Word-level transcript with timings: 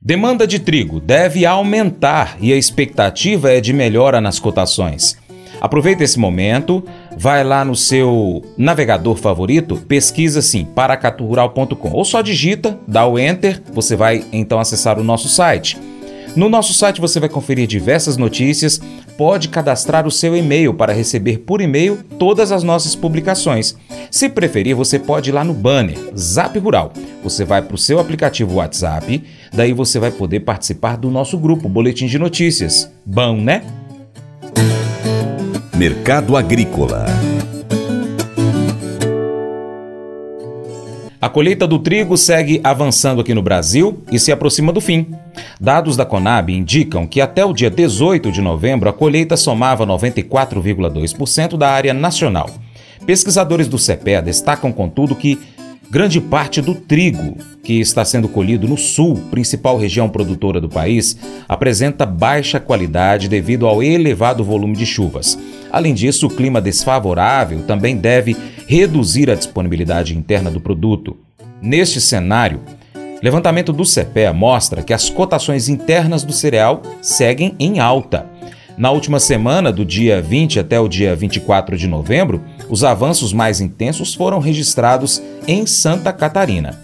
Demanda 0.00 0.46
de 0.46 0.58
trigo 0.58 1.00
deve 1.00 1.46
aumentar 1.46 2.36
e 2.40 2.52
a 2.52 2.56
expectativa 2.56 3.50
é 3.50 3.60
de 3.60 3.72
melhora 3.72 4.20
nas 4.20 4.38
cotações. 4.38 5.16
Aproveita 5.58 6.04
esse 6.04 6.18
momento, 6.18 6.84
vai 7.16 7.42
lá 7.42 7.64
no 7.64 7.74
seu 7.74 8.44
navegador 8.58 9.16
favorito, 9.16 9.76
pesquisa 9.88 10.40
assim, 10.40 10.64
paracaturural.com 10.66 11.90
ou 11.92 12.04
só 12.04 12.20
digita, 12.20 12.78
dá 12.86 13.06
o 13.06 13.18
enter, 13.18 13.62
você 13.72 13.96
vai 13.96 14.22
então 14.32 14.60
acessar 14.60 14.98
o 14.98 15.04
nosso 15.04 15.28
site. 15.28 15.78
No 16.36 16.50
nosso 16.50 16.74
site 16.74 17.00
você 17.00 17.18
vai 17.18 17.30
conferir 17.30 17.66
diversas 17.66 18.18
notícias, 18.18 18.78
pode 19.16 19.48
cadastrar 19.48 20.06
o 20.06 20.10
seu 20.10 20.36
e-mail 20.36 20.74
para 20.74 20.92
receber 20.92 21.38
por 21.38 21.60
e-mail 21.60 21.98
todas 22.18 22.52
as 22.52 22.62
nossas 22.62 22.94
publicações. 22.94 23.76
Se 24.10 24.28
preferir, 24.28 24.76
você 24.76 24.98
pode 24.98 25.30
ir 25.30 25.32
lá 25.32 25.42
no 25.42 25.54
banner 25.54 25.96
Zap 26.16 26.58
Rural. 26.58 26.92
Você 27.22 27.44
vai 27.44 27.62
para 27.62 27.74
o 27.74 27.78
seu 27.78 27.98
aplicativo 27.98 28.56
WhatsApp, 28.56 29.22
daí 29.52 29.72
você 29.72 29.98
vai 29.98 30.10
poder 30.10 30.40
participar 30.40 30.96
do 30.96 31.10
nosso 31.10 31.38
grupo 31.38 31.68
Boletim 31.68 32.06
de 32.06 32.18
Notícias. 32.18 32.90
Bom, 33.04 33.36
né? 33.36 33.62
Mercado 35.74 36.36
Agrícola 36.36 37.06
A 41.20 41.30
colheita 41.30 41.66
do 41.66 41.78
trigo 41.78 42.16
segue 42.16 42.60
avançando 42.62 43.22
aqui 43.22 43.32
no 43.32 43.42
Brasil 43.42 44.02
e 44.12 44.18
se 44.18 44.30
aproxima 44.30 44.72
do 44.72 44.80
fim. 44.82 45.06
Dados 45.58 45.96
da 45.96 46.04
Conab 46.04 46.52
indicam 46.52 47.06
que 47.06 47.20
até 47.22 47.44
o 47.44 47.54
dia 47.54 47.70
18 47.70 48.30
de 48.30 48.42
novembro 48.42 48.88
a 48.88 48.92
colheita 48.92 49.36
somava 49.36 49.86
94,2% 49.86 51.56
da 51.56 51.70
área 51.70 51.94
nacional. 51.94 52.50
Pesquisadores 53.06 53.66
do 53.66 53.78
CEPE 53.78 54.20
destacam, 54.22 54.70
contudo, 54.72 55.14
que 55.14 55.38
grande 55.90 56.20
parte 56.20 56.60
do 56.60 56.74
trigo 56.74 57.36
que 57.62 57.80
está 57.80 58.04
sendo 58.04 58.28
colhido 58.28 58.68
no 58.68 58.76
sul, 58.76 59.16
principal 59.30 59.76
região 59.76 60.08
produtora 60.08 60.60
do 60.60 60.68
país, 60.68 61.16
apresenta 61.48 62.06
baixa 62.06 62.60
qualidade 62.60 63.28
devido 63.28 63.66
ao 63.66 63.82
elevado 63.82 64.44
volume 64.44 64.76
de 64.76 64.86
chuvas. 64.86 65.38
Além 65.70 65.94
disso, 65.94 66.26
o 66.26 66.30
clima 66.30 66.60
desfavorável 66.60 67.62
também 67.64 67.96
deve 67.96 68.36
reduzir 68.66 69.30
a 69.30 69.34
disponibilidade 69.34 70.16
interna 70.16 70.50
do 70.50 70.60
produto. 70.60 71.16
Neste 71.60 72.00
cenário, 72.00 72.60
levantamento 73.22 73.72
do 73.72 73.84
CPEA 73.84 74.32
mostra 74.32 74.82
que 74.82 74.92
as 74.92 75.10
cotações 75.10 75.68
internas 75.68 76.22
do 76.22 76.32
cereal 76.32 76.82
seguem 77.02 77.54
em 77.58 77.80
alta. 77.80 78.26
Na 78.76 78.90
última 78.90 79.18
semana, 79.18 79.72
do 79.72 79.86
dia 79.86 80.20
20 80.20 80.60
até 80.60 80.78
o 80.78 80.86
dia 80.86 81.16
24 81.16 81.78
de 81.78 81.88
novembro, 81.88 82.42
os 82.68 82.84
avanços 82.84 83.32
mais 83.32 83.58
intensos 83.58 84.14
foram 84.14 84.38
registrados 84.38 85.22
em 85.46 85.66
Santa 85.66 86.12
Catarina. 86.12 86.78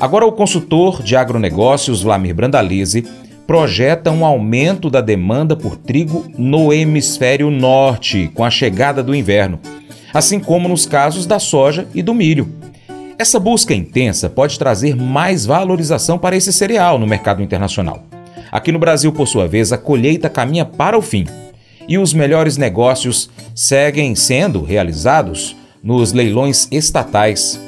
Agora, 0.00 0.24
o 0.26 0.32
consultor 0.32 1.02
de 1.02 1.16
agronegócios 1.16 2.02
Vlamir 2.02 2.34
Brandalize 2.34 3.04
projeta 3.46 4.10
um 4.10 4.24
aumento 4.24 4.90
da 4.90 5.00
demanda 5.00 5.56
por 5.56 5.76
trigo 5.76 6.26
no 6.36 6.72
hemisfério 6.72 7.50
norte 7.50 8.30
com 8.34 8.44
a 8.44 8.50
chegada 8.50 9.02
do 9.02 9.14
inverno, 9.14 9.58
assim 10.12 10.38
como 10.38 10.68
nos 10.68 10.86
casos 10.86 11.26
da 11.26 11.38
soja 11.38 11.88
e 11.94 12.02
do 12.02 12.14
milho. 12.14 12.52
Essa 13.18 13.40
busca 13.40 13.74
intensa 13.74 14.28
pode 14.28 14.58
trazer 14.58 14.94
mais 14.94 15.44
valorização 15.44 16.18
para 16.18 16.36
esse 16.36 16.52
cereal 16.52 16.98
no 16.98 17.06
mercado 17.06 17.42
internacional. 17.42 18.04
Aqui 18.52 18.70
no 18.70 18.78
Brasil, 18.78 19.12
por 19.12 19.26
sua 19.26 19.48
vez, 19.48 19.72
a 19.72 19.78
colheita 19.78 20.28
caminha 20.28 20.64
para 20.64 20.96
o 20.96 21.02
fim 21.02 21.26
e 21.88 21.98
os 21.98 22.12
melhores 22.12 22.56
negócios 22.56 23.28
seguem 23.54 24.14
sendo 24.14 24.62
realizados 24.62 25.56
nos 25.82 26.12
leilões 26.12 26.68
estatais 26.70 27.58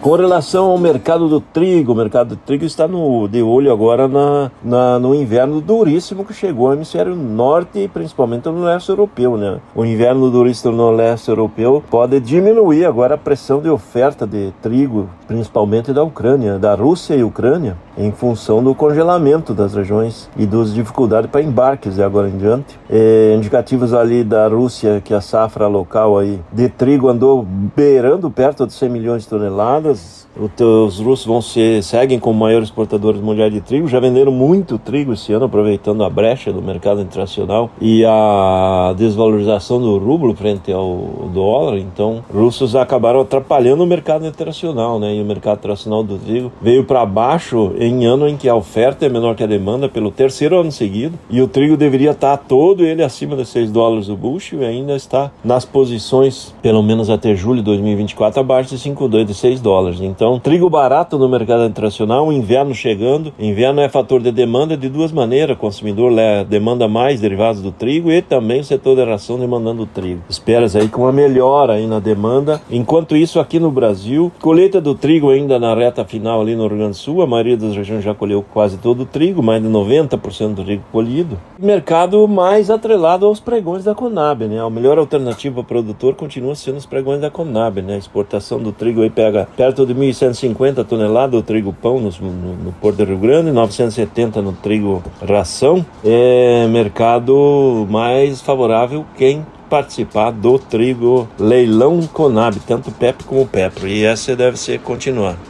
com 0.00 0.16
relação 0.16 0.70
ao 0.70 0.78
mercado 0.78 1.28
do 1.28 1.40
trigo, 1.40 1.92
o 1.92 1.94
mercado 1.94 2.30
do 2.30 2.36
trigo 2.36 2.64
está 2.64 2.88
no, 2.88 3.28
de 3.28 3.42
olho 3.42 3.70
agora 3.70 4.08
na, 4.08 4.50
na, 4.64 4.98
no 4.98 5.14
inverno 5.14 5.60
duríssimo 5.60 6.24
que 6.24 6.32
chegou 6.32 6.68
ao 6.68 6.72
hemisfério 6.72 7.14
norte 7.14 7.80
e 7.80 7.88
principalmente 7.88 8.48
no 8.48 8.64
leste 8.64 8.88
europeu. 8.88 9.36
Né? 9.36 9.60
O 9.74 9.84
inverno 9.84 10.30
duríssimo 10.30 10.74
no 10.74 10.90
leste 10.90 11.28
europeu 11.28 11.82
pode 11.90 12.18
diminuir 12.18 12.86
agora 12.86 13.14
a 13.14 13.18
pressão 13.18 13.60
de 13.60 13.68
oferta 13.68 14.26
de 14.26 14.52
trigo, 14.62 15.08
principalmente 15.28 15.92
da 15.92 16.02
Ucrânia, 16.02 16.58
da 16.58 16.74
Rússia 16.74 17.14
e 17.14 17.22
Ucrânia, 17.22 17.76
em 17.98 18.10
função 18.10 18.64
do 18.64 18.74
congelamento 18.74 19.52
das 19.52 19.74
regiões 19.74 20.30
e 20.34 20.46
das 20.46 20.72
dificuldades 20.72 21.30
para 21.30 21.42
embarques 21.42 21.96
de 21.96 22.02
agora 22.02 22.28
em 22.28 22.38
diante. 22.38 22.78
É, 22.88 23.34
indicativos 23.36 23.92
ali 23.92 24.24
da 24.24 24.48
Rússia 24.48 25.02
que 25.04 25.12
a 25.12 25.20
safra 25.20 25.66
local 25.66 26.16
aí 26.16 26.40
de 26.50 26.70
trigo 26.70 27.08
andou 27.08 27.46
beirando 27.76 28.30
perto 28.30 28.66
de 28.66 28.72
100 28.72 28.88
milhões 28.88 29.22
de 29.22 29.28
toneladas 29.28 29.89
os 30.38 30.98
russos 31.00 31.26
vão 31.26 31.42
ser, 31.42 31.82
seguem 31.82 32.18
como 32.18 32.38
maiores 32.38 32.68
exportadores 32.68 33.20
mundiais 33.20 33.52
de 33.52 33.60
trigo, 33.60 33.88
já 33.88 33.98
venderam 33.98 34.32
muito 34.32 34.78
trigo 34.78 35.12
esse 35.12 35.32
ano, 35.32 35.46
aproveitando 35.46 36.04
a 36.04 36.10
brecha 36.10 36.52
do 36.52 36.62
mercado 36.62 37.00
internacional 37.00 37.70
e 37.80 38.04
a 38.04 38.94
desvalorização 38.96 39.80
do 39.80 39.98
rublo 39.98 40.34
frente 40.34 40.72
ao 40.72 41.28
dólar. 41.32 41.78
Então, 41.78 42.22
russos 42.32 42.76
acabaram 42.76 43.20
atrapalhando 43.20 43.82
o 43.82 43.86
mercado 43.86 44.26
internacional, 44.26 44.98
né? 44.98 45.14
E 45.14 45.20
o 45.20 45.24
mercado 45.24 45.58
internacional 45.58 46.02
do 46.02 46.16
trigo 46.16 46.52
veio 46.62 46.84
para 46.84 47.04
baixo 47.04 47.72
em 47.78 48.04
ano 48.04 48.28
em 48.28 48.36
que 48.36 48.48
a 48.48 48.54
oferta 48.54 49.04
é 49.04 49.08
menor 49.08 49.34
que 49.34 49.42
a 49.42 49.46
demanda 49.46 49.88
pelo 49.88 50.10
terceiro 50.10 50.60
ano 50.60 50.70
seguido 50.70 51.18
e 51.28 51.42
o 51.42 51.48
trigo 51.48 51.76
deveria 51.76 52.10
estar 52.12 52.36
todo 52.36 52.84
ele 52.84 53.02
acima 53.02 53.36
de 53.36 53.44
6 53.44 53.70
dólares 53.70 54.08
o 54.08 54.16
bushel 54.16 54.62
e 54.62 54.64
ainda 54.64 54.94
está 54.94 55.30
nas 55.44 55.64
posições, 55.64 56.54
pelo 56.62 56.82
menos 56.82 57.10
até 57.10 57.34
julho 57.34 57.58
de 57.58 57.64
2024, 57.64 58.40
abaixo 58.40 58.76
de 58.76 58.82
5,2 58.82 59.24
de 59.24 59.34
6 59.34 59.60
dólares 59.60 59.79
dólares. 59.80 60.00
Então, 60.00 60.38
trigo 60.38 60.68
barato 60.68 61.18
no 61.18 61.28
mercado 61.28 61.64
internacional, 61.64 62.30
inverno 62.32 62.74
chegando. 62.74 63.32
Inverno 63.38 63.80
é 63.80 63.88
fator 63.88 64.20
de 64.20 64.30
demanda 64.30 64.76
de 64.76 64.88
duas 64.88 65.10
maneiras. 65.10 65.56
O 65.56 65.60
consumidor 65.60 66.12
demanda 66.48 66.86
mais 66.86 67.20
derivados 67.20 67.62
do 67.62 67.72
trigo 67.72 68.10
e 68.10 68.20
também 68.20 68.60
o 68.60 68.64
setor 68.64 68.96
de 68.96 69.04
ração 69.04 69.38
demandando 69.38 69.86
trigo. 69.86 70.22
Esperas 70.28 70.76
aí 70.76 70.88
com 70.88 71.02
uma 71.02 71.12
melhora 71.12 71.74
aí 71.74 71.86
na 71.86 71.98
demanda. 71.98 72.60
Enquanto 72.70 73.16
isso, 73.16 73.40
aqui 73.40 73.58
no 73.58 73.70
Brasil, 73.70 74.30
colheita 74.40 74.80
do 74.80 74.94
trigo 74.94 75.30
ainda 75.30 75.58
na 75.58 75.74
reta 75.74 76.04
final 76.04 76.40
ali 76.40 76.54
no 76.54 76.66
Rio 76.66 76.76
Grande 76.76 76.90
do 76.90 76.96
Sul. 76.96 77.22
A 77.22 77.26
maioria 77.26 77.56
das 77.56 77.74
regiões 77.74 78.04
já 78.04 78.14
colheu 78.14 78.44
quase 78.52 78.76
todo 78.78 79.02
o 79.02 79.06
trigo, 79.06 79.42
mais 79.42 79.62
de 79.62 79.68
90% 79.68 80.54
do 80.54 80.64
trigo 80.64 80.84
colhido. 80.92 81.38
Mercado 81.58 82.26
mais 82.28 82.70
atrelado 82.70 83.26
aos 83.26 83.40
pregões 83.40 83.84
da 83.84 83.94
Conab, 83.94 84.46
né? 84.46 84.60
A 84.60 84.68
melhor 84.68 84.98
alternativa 84.98 85.62
para 85.62 85.78
o 85.78 85.82
produtor 85.82 86.14
continua 86.14 86.54
sendo 86.54 86.76
os 86.76 86.86
pregões 86.86 87.20
da 87.20 87.30
Conab, 87.30 87.80
né? 87.80 87.94
A 87.94 87.98
exportação 87.98 88.60
do 88.60 88.72
trigo 88.72 89.02
aí 89.02 89.10
pega 89.10 89.48
perto 89.56 89.69
de 89.72 89.94
1.150 89.94 90.84
toneladas 90.84 91.38
o 91.38 91.42
trigo 91.42 91.72
pão 91.72 92.00
no, 92.00 92.10
no, 92.10 92.54
no, 92.56 92.72
Porto 92.72 92.96
do 92.96 93.04
Rio 93.04 93.18
Grande, 93.18 93.50
970 93.50 94.42
no 94.42 94.52
trigo 94.52 95.02
ração. 95.26 95.84
É 96.04 96.66
mercado 96.68 97.86
mais 97.90 98.40
favorável 98.40 99.04
quem 99.16 99.44
participar 99.68 100.32
do 100.32 100.58
trigo 100.58 101.28
leilão 101.38 102.00
Conab, 102.12 102.58
tanto 102.66 102.90
PEP 102.90 103.24
como 103.24 103.46
PEPRO. 103.46 103.86
E 103.86 104.04
essa 104.04 104.34
deve 104.34 104.56
ser 104.56 104.80
continuar. 104.80 105.49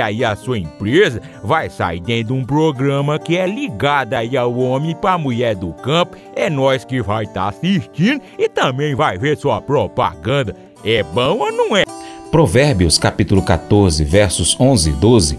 aí 0.00 0.24
a 0.24 0.36
sua 0.36 0.58
empresa 0.58 1.20
vai 1.42 1.68
sair 1.68 2.00
dentro 2.00 2.28
de 2.28 2.32
um 2.40 2.44
programa 2.44 3.18
que 3.18 3.36
é 3.36 3.46
ligado 3.46 4.14
aí 4.14 4.36
ao 4.36 4.56
homem 4.56 4.94
para 4.94 5.18
mulher 5.18 5.54
do 5.54 5.72
campo. 5.72 6.16
É 6.34 6.48
nós 6.48 6.84
que 6.84 7.02
vai 7.02 7.24
estar 7.24 7.42
tá 7.42 7.48
assistindo 7.48 8.20
e 8.38 8.48
também 8.48 8.94
vai 8.94 9.18
ver 9.18 9.36
sua 9.36 9.60
propaganda. 9.60 10.54
É 10.84 11.02
bom 11.02 11.38
ou 11.38 11.52
não 11.52 11.76
é? 11.76 11.84
Provérbios 12.30 12.98
capítulo 12.98 13.42
14, 13.42 14.04
versos 14.04 14.58
11 14.60 14.90
e 14.90 14.92
12 14.92 15.38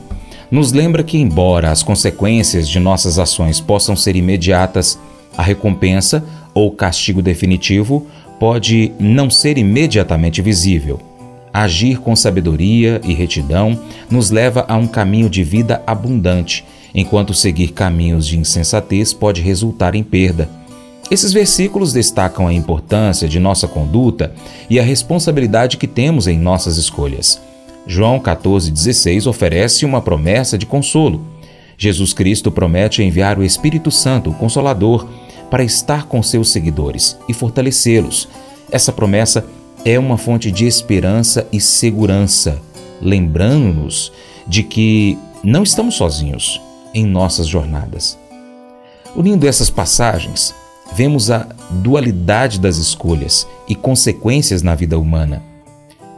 nos 0.52 0.72
lembra 0.72 1.04
que 1.04 1.18
embora 1.18 1.70
as 1.70 1.84
consequências 1.84 2.68
de 2.68 2.80
nossas 2.80 3.20
ações 3.20 3.62
possam 3.62 3.96
ser 3.96 4.16
imediatas, 4.16 5.00
a 5.38 5.44
recompensa 5.44 6.24
ou 6.54 6.72
castigo 6.72 7.22
definitivo 7.22 8.08
pode 8.40 8.92
não 9.00 9.30
ser 9.30 9.58
imediatamente 9.58 10.42
visível. 10.42 11.09
Agir 11.60 12.00
com 12.00 12.16
sabedoria 12.16 13.02
e 13.04 13.14
retidão 13.14 13.78
nos 14.10 14.32
leva 14.32 14.64
a 14.66 14.78
um 14.78 14.88
caminho 14.88 15.30
de 15.30 15.44
vida 15.44 15.84
abundante, 15.86 16.64
enquanto 16.96 17.34
seguir 17.34 17.74
caminhos 17.74 18.26
de 18.26 18.40
insensatez 18.40 19.12
pode 19.12 19.42
resultar 19.42 19.94
em 19.94 20.02
perda. 20.02 20.50
Esses 21.12 21.34
versículos 21.34 21.92
destacam 21.92 22.48
a 22.48 22.54
importância 22.54 23.28
de 23.28 23.42
nossa 23.42 23.68
conduta 23.68 24.34
e 24.70 24.80
a 24.80 24.84
responsabilidade 24.84 25.76
que 25.76 25.86
temos 25.86 26.28
em 26.28 26.40
nossas 26.40 26.78
escolhas. 26.78 27.42
João 27.86 28.22
14,16 28.22 29.28
oferece 29.28 29.84
uma 29.84 30.02
promessa 30.02 30.58
de 30.58 30.66
consolo. 30.66 31.26
Jesus 31.78 32.14
Cristo 32.14 32.50
promete 32.50 33.04
enviar 33.04 33.38
o 33.38 33.44
Espírito 33.44 33.92
Santo, 33.92 34.30
o 34.30 34.34
Consolador, 34.34 35.10
para 35.52 35.62
estar 35.62 36.06
com 36.06 36.24
seus 36.24 36.54
seguidores 36.54 37.20
e 37.28 37.34
fortalecê-los. 37.34 38.30
Essa 38.72 38.94
promessa 38.94 39.44
é 39.86 39.98
uma 39.98 40.18
fonte 40.18 40.52
de 40.52 40.66
esperança 40.66 41.48
e 41.52 41.60
segurança, 41.60 42.62
lembrando-nos 43.02 44.12
de 44.48 44.64
que 44.64 45.18
não 45.44 45.64
estamos 45.64 45.96
sozinhos 45.96 46.62
em 46.94 47.06
nossas 47.06 47.48
jornadas. 47.48 48.18
Unindo 49.16 49.48
essas 49.48 49.70
passagens, 49.70 50.54
vemos 50.94 51.32
a 51.32 51.48
dualidade 51.70 52.60
das 52.60 52.78
escolhas 52.78 53.48
e 53.68 53.76
consequências 53.76 54.62
na 54.62 54.76
vida 54.76 54.98
humana. 54.98 55.42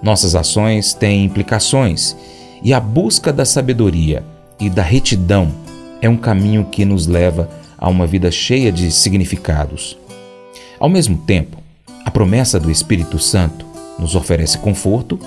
Nossas 0.02 0.36
ações 0.36 0.94
têm 0.94 1.24
implicações 1.24 2.16
e 2.64 2.74
a 2.74 2.80
busca 2.80 3.32
da 3.32 3.46
sabedoria 3.46 4.24
e 4.60 4.70
da 4.70 4.82
retidão 4.82 5.52
é 6.02 6.10
um 6.10 6.18
caminho 6.18 6.66
que 6.66 6.84
nos 6.84 7.06
leva 7.06 7.50
a 7.78 7.88
uma 7.90 8.08
vida 8.08 8.32
cheia 8.32 8.72
de 8.72 8.92
significados. 8.92 9.98
Ao 10.80 10.90
mesmo 10.90 11.18
tempo, 11.18 11.61
a 12.06 12.12
promessa 12.12 12.60
do 12.60 12.72
Espírito 12.72 13.20
Santo 13.20 13.66
nos 13.98 14.16
oferece 14.16 14.58
conforto 14.58 15.20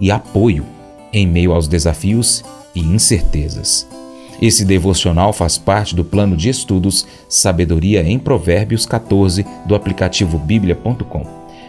e 0.00 0.10
apoio 0.10 0.64
em 1.12 1.26
meio 1.26 1.52
aos 1.52 1.68
desafios 1.68 2.42
e 2.74 2.80
incertezas. 2.80 3.86
Esse 4.40 4.64
devocional 4.64 5.32
faz 5.32 5.56
parte 5.56 5.94
do 5.94 6.04
plano 6.04 6.36
de 6.36 6.48
estudos 6.48 7.06
Sabedoria 7.28 8.02
em 8.02 8.18
Provérbios 8.18 8.84
14 8.86 9.46
do 9.66 9.74
aplicativo 9.74 10.38
bíblia.com. 10.38 11.24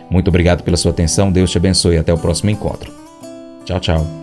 Muito 0.10 0.28
obrigado 0.30 0.64
pela 0.64 0.78
sua 0.78 0.92
atenção, 0.92 1.32
Deus 1.32 1.52
te 1.52 1.58
abençoe 1.58 1.96
e 1.96 2.00
até 2.00 2.14
o 2.14 2.18
próximo 2.18 2.50
encontro. 2.50 2.92
Tchau, 3.66 3.80
tchau. 3.80 4.23